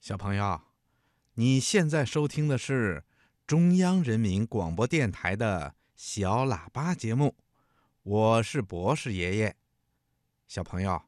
[0.00, 0.62] 小朋友，
[1.34, 3.04] 你现在收听的是
[3.46, 7.36] 中央人民广播电台的小喇叭节目，
[8.02, 9.54] 我是博士爷爷。
[10.48, 11.02] 小朋友，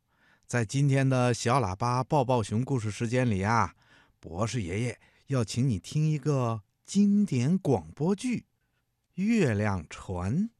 [0.46, 3.74] 在今天的小喇叭抱抱熊故事时间里啊，
[4.20, 8.40] 博士爷爷要请你听一个经典广播剧
[9.14, 10.50] 《月亮船》。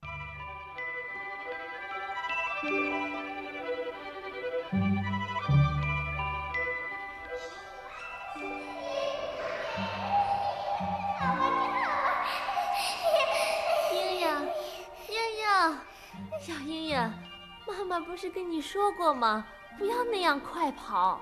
[17.93, 19.47] 妈妈不是跟你说过吗？
[19.77, 21.21] 不要那样快跑。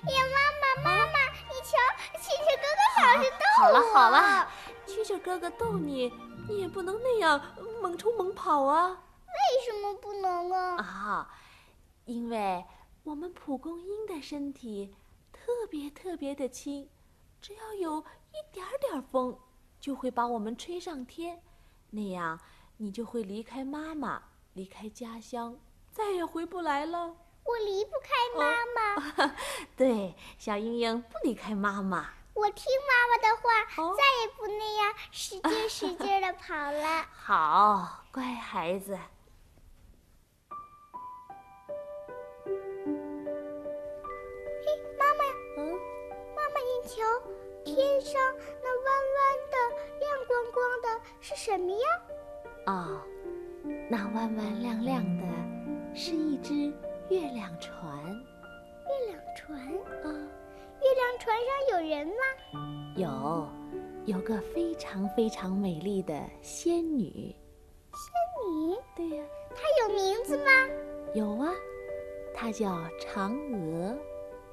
[0.00, 1.76] 呀，妈妈，妈妈，你瞧，
[2.16, 4.22] 蛐蛐哥哥老是逗我好了。
[4.22, 4.50] 好了，
[4.86, 6.10] 蛐蛐哥哥逗你，
[6.48, 7.38] 你也不能那样
[7.82, 8.98] 猛冲猛跑啊！
[9.26, 10.82] 为什么不能啊？
[10.82, 11.34] 啊，
[12.06, 12.64] 因为
[13.02, 14.96] 我们蒲公英的身体
[15.30, 16.88] 特别特别的轻，
[17.42, 19.38] 只要有一点点风，
[19.78, 21.42] 就会把我们吹上天，
[21.90, 22.40] 那样
[22.78, 24.22] 你就会离开妈妈，
[24.54, 25.58] 离开家乡，
[25.96, 27.16] 再也回不来了。
[27.42, 29.32] 我离不开妈妈，
[29.78, 32.10] 对，小英英不离开妈妈。
[32.34, 37.06] 我听妈妈的话，哦再也不那样使劲使劲的跑了。
[37.16, 38.98] 好，乖孩子。
[42.44, 42.52] 嘿，
[44.98, 45.24] 妈妈，
[45.56, 45.80] 嗯，
[46.36, 47.00] 妈妈，你瞧，
[47.64, 48.20] 天上
[48.62, 48.86] 那弯
[49.16, 49.18] 弯
[49.50, 49.56] 的、
[49.98, 51.86] 亮光光的是什么呀？
[52.66, 53.00] 哦，
[53.88, 55.24] 那弯弯亮亮的，
[55.98, 56.52] 是一只
[57.08, 57.90] 月亮船
[58.84, 59.58] 月亮船，
[60.04, 60.12] 啊。
[60.82, 62.92] 月亮船上有人吗？
[62.96, 63.48] 有，
[64.04, 67.34] 有个非常非常美丽的仙女。
[67.94, 68.12] 仙
[68.46, 69.24] 女，对呀、
[69.54, 70.44] 她有名字吗？
[71.14, 71.50] 有啊，
[72.34, 72.66] 她叫
[73.00, 73.96] 嫦娥。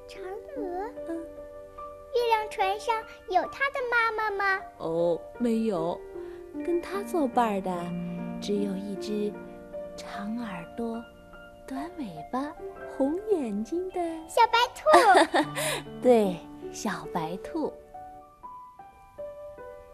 [0.08, 0.20] 嫦
[0.56, 0.90] 娥。
[1.08, 2.96] 嗯，月亮船上
[3.28, 4.62] 有她的妈妈吗？
[4.78, 6.00] 哦，没有，
[6.64, 7.70] 跟她作伴儿的
[8.40, 9.30] 只有一只
[9.94, 11.00] 长耳朵、
[11.66, 12.52] 短尾巴、
[12.96, 15.48] 红眼睛的，小白兔。
[16.02, 16.36] 对，
[16.72, 17.72] 小白兔。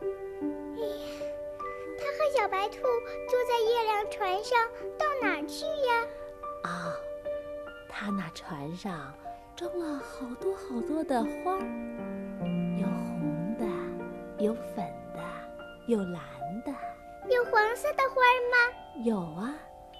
[0.03, 0.97] 哎呀
[1.99, 2.79] 它和小白兔
[3.29, 4.59] 坐在月亮船上，
[4.99, 6.07] 到哪儿去呀？
[6.65, 6.93] 啊，
[7.89, 9.15] 他那船上
[9.55, 11.61] 装了好多好多的花儿，
[12.81, 13.65] 有红的，
[14.43, 15.23] 有粉的，
[15.87, 16.21] 有蓝
[16.65, 16.73] 的，
[17.33, 18.17] 有黄色的花
[18.51, 19.05] 吗？
[19.05, 19.55] 有啊，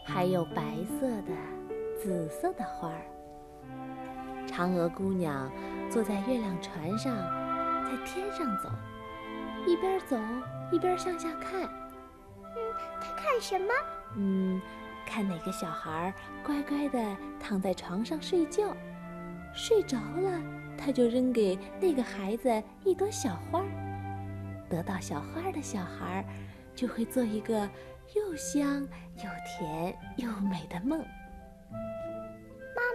[0.05, 0.63] 还有白
[0.99, 1.33] 色的、
[2.03, 3.03] 紫色的花儿。
[4.47, 5.51] 嫦娥姑娘
[5.91, 7.15] 坐在月亮船上，
[7.85, 8.71] 在天上走，
[9.67, 10.17] 一边走
[10.73, 11.63] 一边向下看。
[11.63, 12.57] 嗯，
[13.03, 13.73] 她看什么？
[14.17, 14.61] 嗯，
[15.07, 16.13] 看哪个小孩
[16.43, 18.75] 乖乖的躺在床上睡觉，
[19.55, 20.41] 睡着了，
[20.79, 23.69] 她就扔给那个孩子一朵小花儿。
[24.71, 26.25] 得到小花儿的小孩，
[26.75, 27.69] 就会做一个
[28.15, 28.81] 又香
[29.17, 31.05] 又甜又美的梦。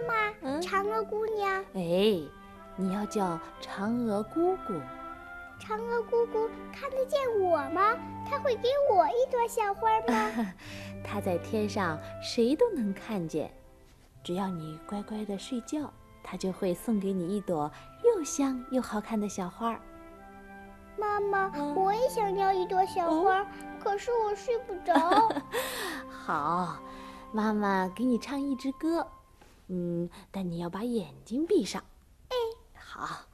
[0.08, 2.20] 妈妈，嗯嫦娥姑娘，哎，
[2.76, 4.74] 你要叫嫦娥姑姑。
[5.58, 7.96] 嫦娥姑姑看得见我吗？
[8.28, 10.54] 她会给我一朵小花吗？
[11.02, 13.50] 她在天上，谁都能看见。
[14.22, 15.90] 只要你乖乖的睡觉，
[16.22, 17.70] 她就会送给你一朵
[18.04, 19.78] 又香又好看的小花。
[20.98, 23.46] 妈妈，嗯我也想要一朵小花，
[23.82, 24.94] 可是我睡不着。
[26.10, 26.76] 好，
[27.32, 29.06] 妈妈给你唱一支歌，
[29.68, 31.84] 嗯，但你要把眼睛闭上。
[32.28, 32.36] 哎，
[32.74, 33.25] 好。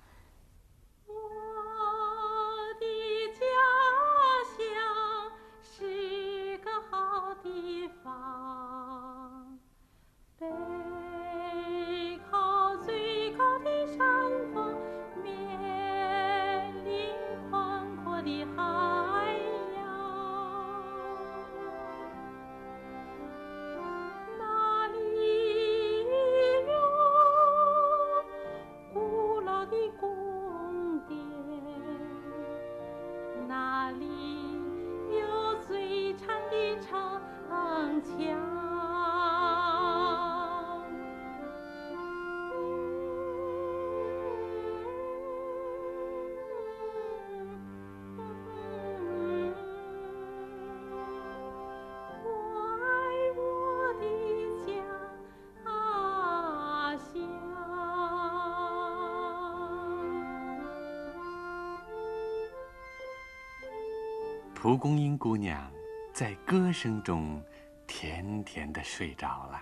[64.62, 65.68] 蒲公英姑娘
[66.14, 67.42] 在歌声中
[67.84, 69.60] 甜甜的睡着了。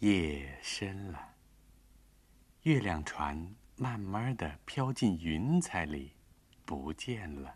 [0.00, 1.18] 夜深了，
[2.64, 6.12] 月亮船慢慢的飘进云彩里，
[6.66, 7.54] 不见了。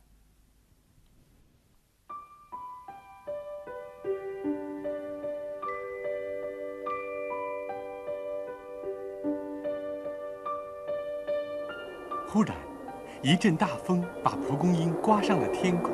[12.27, 12.57] 忽然，
[13.23, 15.93] 一阵大风把蒲公英刮上了天空。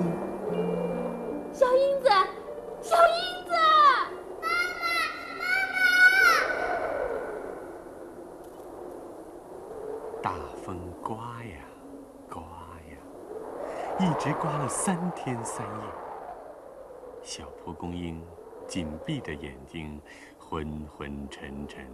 [1.52, 2.08] 小英子，
[2.80, 3.52] 小英子，
[4.40, 4.48] 妈
[4.80, 4.88] 妈，
[5.38, 5.44] 妈
[10.16, 10.22] 妈！
[10.22, 10.32] 大
[10.64, 11.60] 风刮呀，
[12.30, 12.40] 刮
[12.88, 12.96] 呀，
[14.00, 15.84] 一直刮了三天三夜。
[17.22, 18.24] 小蒲公英
[18.66, 20.00] 紧闭着眼睛，
[20.38, 21.86] 昏昏沉沉，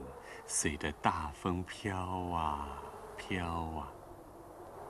[0.46, 2.80] 随着大风飘啊
[3.16, 3.90] 飘啊。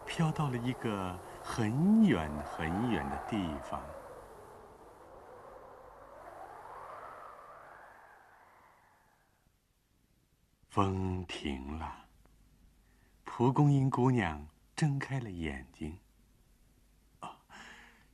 [0.07, 3.81] 飘到了一个很远很远的地方。
[10.71, 12.07] 风停了，
[13.23, 15.97] 蒲公英姑娘睁开了眼睛。
[17.21, 17.37] 啊，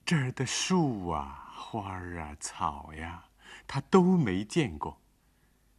[0.05, 3.25] 这儿的树啊、花儿啊、草呀，
[3.67, 5.01] 她都没见过。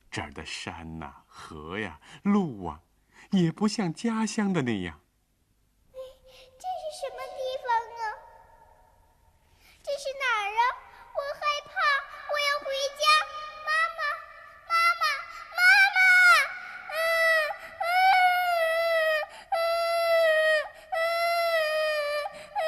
[0.10, 2.82] 这儿的山呐、河呀、路啊，
[3.30, 5.01] 也不像家乡的那样。
[10.02, 10.62] 是哪儿啊？
[11.14, 11.72] 我害怕，
[12.26, 12.66] 我要回
[12.98, 13.06] 家。
[13.62, 14.02] 妈妈，
[14.66, 15.06] 妈妈，
[15.54, 15.62] 妈
[15.94, 16.02] 妈！
[16.90, 17.86] 嗯嗯
[19.52, 19.62] 嗯
[20.98, 21.14] 嗯
[22.50, 22.66] 嗯！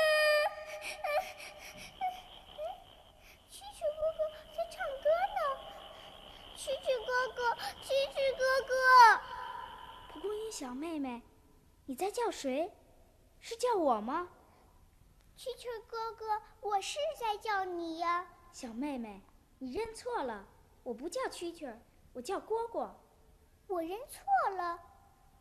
[3.50, 4.22] 蛐、嗯、蛐、嗯嗯嗯、哥哥
[4.54, 5.42] 在唱歌呢。
[6.56, 7.42] 蛐蛐哥哥，
[7.82, 8.72] 蛐蛐哥哥。
[10.14, 11.24] 蒲公英小妹妹，
[11.88, 12.72] 你在叫谁？
[13.42, 14.30] 是叫我吗？
[15.38, 18.28] 蛐蛐哥哥，我是在叫你呀。
[18.52, 19.22] 小妹妹，
[19.60, 20.46] 你认错了，
[20.84, 21.76] 我不叫蛐蛐，
[22.14, 22.90] 我叫蝈蝈。
[23.68, 24.22] 我认错
[24.56, 24.80] 了，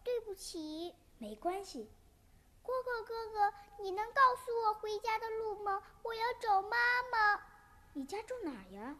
[0.03, 0.95] 对不起。
[1.19, 1.91] 没关系。
[2.63, 5.83] 蝈蝈哥哥，你能告诉我回家的路吗？
[6.03, 6.77] 我要找妈
[7.13, 7.43] 妈。
[7.93, 8.97] 你家住哪呀？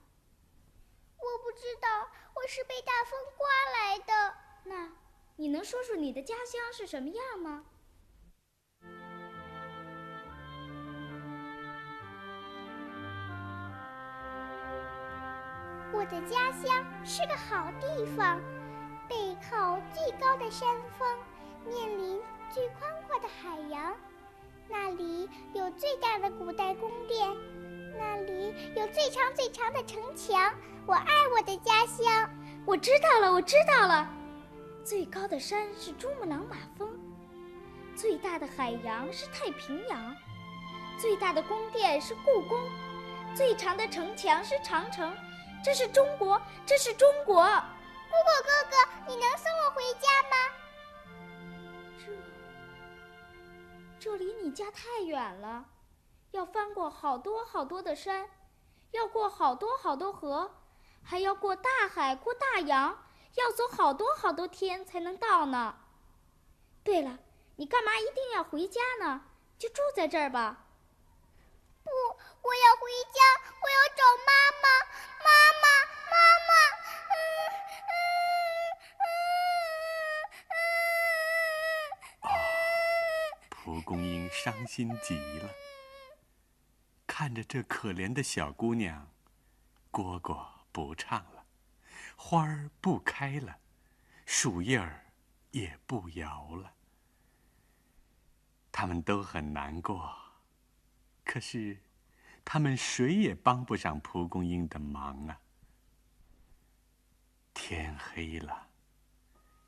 [1.17, 4.37] 我不知道，我是被大风刮来的。
[4.65, 4.93] 那。
[5.37, 7.65] 你能说说你的家乡是什么样吗？
[16.13, 18.39] 我的家乡是个好地方，
[19.09, 20.69] 背靠最高的山
[20.99, 21.09] 峰，
[21.65, 22.21] 面临
[22.51, 23.97] 最宽阔的海洋，
[24.69, 27.35] 那里有最大的古代宫殿，
[27.99, 30.53] 那里有最长最长的城墙。
[30.85, 32.29] 我爱我的家乡。
[32.67, 34.07] 我知道了，我知道了。
[34.85, 36.91] 最高的山是珠穆朗玛峰，
[37.97, 40.15] 最大的海洋是太平洋，
[40.99, 42.61] 最大的宫殿是故宫，
[43.35, 45.11] 最长的城墙是长城。
[45.65, 47.43] 这是中国，这是中国。
[47.43, 48.77] 蝈蝈哥哥，
[49.07, 50.37] 你能送我回家吗？
[51.99, 52.13] 这，
[53.99, 55.65] 这离你家太远了，
[56.33, 58.29] 要翻过好多好多的山，
[58.91, 60.51] 要过好多好多河，
[61.03, 63.05] 还要过大海，过大洋。
[63.35, 65.77] 要走好多好多天才能到呢。
[66.85, 67.19] 对了，
[67.57, 69.23] 你干嘛一定要回家呢？
[69.59, 70.67] 就住在这儿吧。
[71.83, 71.91] 不，
[72.43, 73.23] 我要回家，
[73.63, 74.92] 我要找妈妈，妈
[83.65, 85.49] 蒲公英伤心极了，
[87.07, 89.09] 看着这可怜的小姑娘，
[89.93, 91.47] 蝈蝈不唱了。
[92.17, 93.57] 花儿不开了，
[94.27, 95.13] 树叶儿
[95.53, 96.73] 也不摇了，
[98.73, 100.13] 他们都很难过。
[101.25, 101.79] 可是，
[102.45, 105.39] 他们谁也帮不上蒲公英的忙啊！
[107.55, 108.67] 天黑了，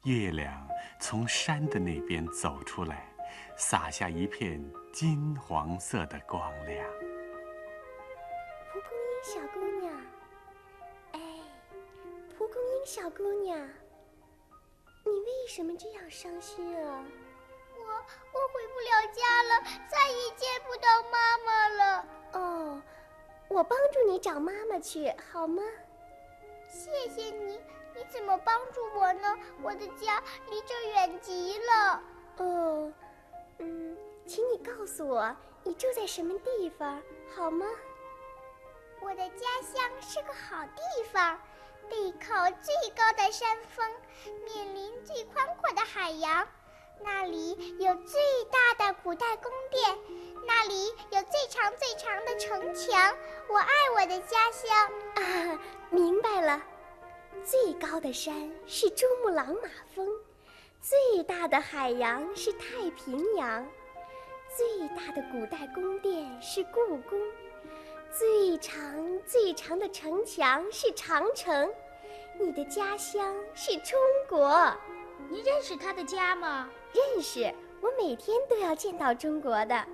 [0.03, 0.69] 月亮
[1.01, 3.14] 从山的那边走出来，
[3.57, 6.87] 洒下一片金黄色的光亮。
[8.73, 9.95] 蒲公英小姑娘。
[11.13, 11.21] 哎，
[12.37, 13.59] 蒲公英小姑娘，
[15.05, 17.05] 你为什么这样伤心啊？
[17.77, 22.07] 我我回不了家了，再也见不到妈妈了。
[22.33, 22.83] 哦，
[23.49, 25.63] 我帮助你找妈妈去好吗？
[26.69, 27.61] 谢谢你，
[27.95, 29.39] 你怎么帮助我呢？
[29.63, 30.21] 我的家
[30.51, 32.03] 离这远极了。
[32.39, 32.93] 哦，
[33.59, 33.97] 嗯，
[34.27, 37.01] 请你告诉我你住在什么地方
[37.35, 37.67] 好吗？
[39.01, 41.39] 我的家乡是个好地方。
[41.91, 43.87] 背靠最高的山峰，
[44.47, 46.49] 面临最宽阔的海洋，
[47.03, 48.19] 那里有最
[48.51, 49.99] 大的古代宫殿，
[50.47, 53.15] 那里有最长最长的城墙。
[53.49, 55.61] 我爱我的家乡啊！
[55.91, 56.63] 明白了，
[57.45, 60.09] 最高的山是珠穆朗玛峰，
[60.85, 63.67] 最大的海洋是太平洋，
[64.55, 67.19] 最大的古代宫殿是故宫，
[68.13, 68.79] 最长
[69.25, 71.73] 最长的城墙是长城。
[72.39, 73.99] 你的家乡是中
[74.29, 74.71] 国，
[75.31, 76.69] 你认识他的家吗？
[76.93, 77.51] 认识，
[77.81, 79.87] 我每天都要见到中国的。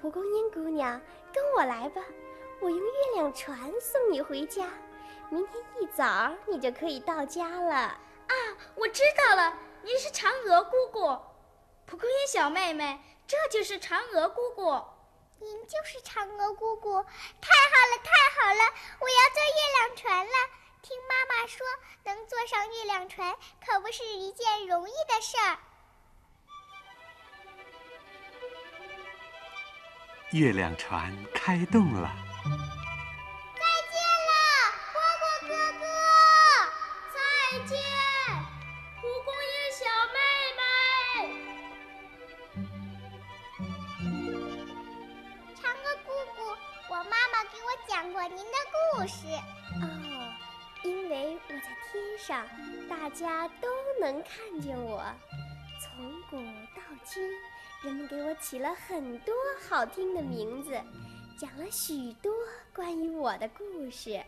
[0.00, 1.00] 蒲公英姑娘，
[1.34, 2.00] 跟我来吧，
[2.60, 4.68] 我用月亮船送你回家。
[5.30, 7.74] 明天一早你就可以到家了。
[7.74, 8.34] 啊，
[8.76, 9.52] 我知道了，
[9.82, 11.18] 您是嫦娥姑姑。
[11.86, 14.82] 蒲公英小妹妹，这就是嫦娥姑姑。
[15.40, 18.60] 您就是嫦娥姑姑，太好了，太好了，
[19.00, 20.32] 我要坐月亮船了。
[20.82, 21.66] 听妈妈说，
[22.04, 25.58] 能坐上月亮船可不是一件容易的事儿。
[30.30, 32.10] 月亮船开动了。
[48.22, 49.26] 我您的故事。
[49.82, 50.32] 哦，
[50.84, 52.46] 因为我在天上，
[52.88, 53.66] 大家都
[54.00, 55.02] 能看见我。
[55.80, 56.36] 从古
[56.76, 57.20] 到今。
[57.82, 59.34] 人们给我起了很多
[59.68, 60.80] 好听的名字，
[61.36, 62.32] 讲了许多
[62.72, 64.22] 关于我的故事。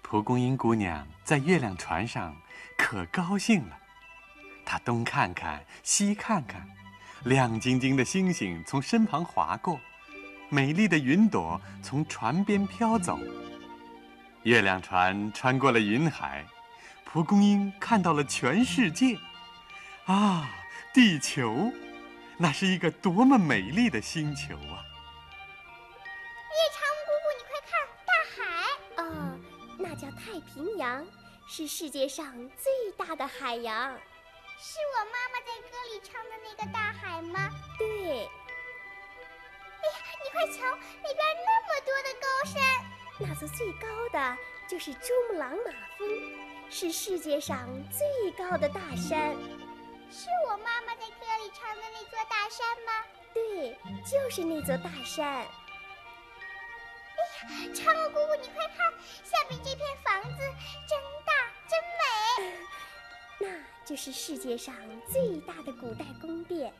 [0.00, 2.34] 蒲公英姑娘在月亮船上
[2.78, 3.78] 可高兴了，
[4.64, 6.66] 她东看看，西看看，
[7.24, 9.78] 亮晶晶的星星从身旁划过，
[10.48, 13.18] 美丽的云朵从船边飘走。
[14.42, 16.46] 月亮船穿过了云海，
[17.04, 19.18] 蒲公英看到了全世界。
[20.06, 20.50] 啊！
[20.92, 21.72] 地球，
[22.36, 24.84] 那是一个多么美丽的星球啊！
[26.52, 27.72] 月长姑姑，你快看，
[28.06, 28.42] 大海！
[29.02, 29.02] 哦，
[29.78, 31.04] 那叫太平洋，
[31.48, 33.92] 是世界上最大的海洋。
[34.56, 37.50] 是我妈妈在歌里唱的那个大海吗？
[37.78, 38.28] 对。
[40.24, 40.62] 你快瞧，
[41.02, 42.56] 那边那么多的高山，
[43.18, 46.08] 那座最高的就是珠穆朗玛峰，
[46.70, 49.36] 是世界上最高的大山。
[50.10, 53.04] 是我妈妈在歌里唱的那座大山吗？
[53.34, 53.76] 对，
[54.10, 55.26] 就是那座大山。
[55.26, 55.44] 哎
[57.50, 58.90] 呀，嫦娥姑姑，你快看，
[59.24, 60.38] 下面这片房子
[60.88, 62.02] 真大，真美。
[63.40, 63.46] 那
[63.84, 64.74] 就是世界上
[65.06, 66.72] 最大的古代宫殿，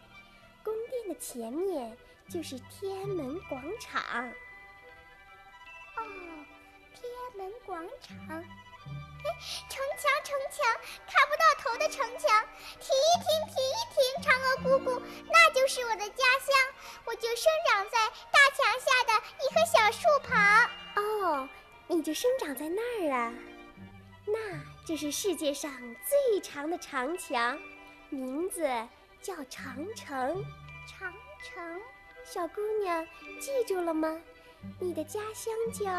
[0.62, 1.94] 宫殿的前面
[2.28, 4.02] 就是天安门广场。
[5.96, 6.02] 哦，
[6.94, 8.16] 天安门广场。
[8.36, 8.44] 哎
[9.70, 10.66] 城墙，城墙，
[11.06, 12.44] 看不到头的城墙，
[12.78, 16.54] 停一停，停一停，嫦娥姑姑，那就是我的家乡，
[17.06, 17.98] 我就生长在
[18.30, 20.70] 大墙下的一棵小树旁。
[20.96, 21.48] 哦，
[21.86, 23.32] 你就生长在那儿啊？
[24.26, 25.72] 那就是世界上
[26.06, 27.58] 最长的长墙，
[28.10, 28.68] 名字
[29.22, 30.44] 叫长城。
[30.86, 31.12] 长
[31.42, 31.80] 城，
[32.24, 33.06] 小姑娘，
[33.38, 34.08] 记住了吗？
[34.80, 35.92] 你的家乡叫……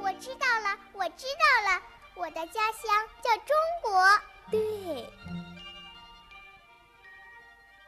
[0.00, 1.82] 我知道了，我知道了。
[2.14, 4.06] 我的家乡叫中国。
[4.50, 5.10] 对，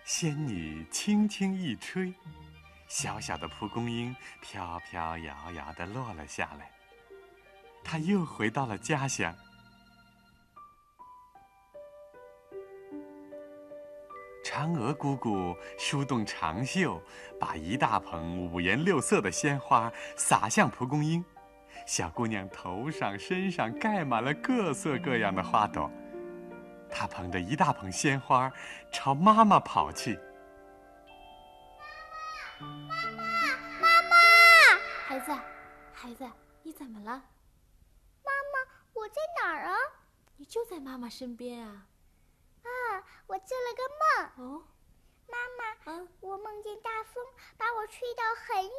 [0.02, 2.14] 仙女轻轻一吹，
[2.88, 6.72] 小小的蒲公英飘飘摇摇的落了下来。
[7.84, 9.36] 它又回到了家乡。
[14.54, 17.02] 嫦娥姑姑梳动长袖，
[17.40, 21.24] 把一大捧五颜六色的鲜花撒向蒲公英。
[21.84, 25.90] 小姑娘头上、身上盖满了各色各样的花朵，
[26.88, 28.48] 她捧着一大捧鲜花，
[28.92, 30.20] 朝妈妈跑去。
[32.60, 32.94] 妈妈，
[33.80, 34.16] 妈妈，妈妈
[35.04, 35.32] 孩子，
[35.92, 36.30] 孩子，
[36.62, 37.10] 你怎么了？
[37.10, 39.74] 妈妈，我在哪儿啊？
[40.36, 41.86] 你就在妈妈身边啊。
[42.64, 44.48] 啊，我做了个梦。
[44.48, 44.64] 哦。
[45.26, 47.24] 妈妈，嗯，我梦见大风
[47.56, 48.72] 把我吹到很远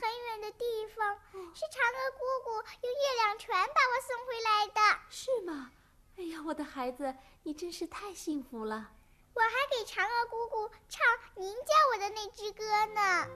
[0.00, 1.14] 很远的地方，
[1.54, 2.50] 是嫦娥姑姑
[2.82, 4.80] 用月亮船把我送回来的，
[5.10, 5.70] 是吗？
[6.16, 8.90] 哎呀，我的孩子，你真是太幸福了。
[9.34, 11.06] 我还给嫦娥姑姑唱
[11.36, 13.28] 您教我的那支歌呢。